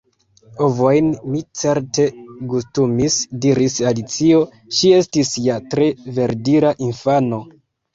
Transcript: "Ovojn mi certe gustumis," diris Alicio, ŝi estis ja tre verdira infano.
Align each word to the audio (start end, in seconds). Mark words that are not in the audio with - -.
"Ovojn 0.67 1.11
mi 1.33 1.41
certe 1.63 2.07
gustumis," 2.55 3.19
diris 3.45 3.79
Alicio, 3.93 4.43
ŝi 4.81 4.97
estis 5.05 5.39
ja 5.49 5.63
tre 5.71 5.95
verdira 6.21 6.79
infano. 6.93 7.47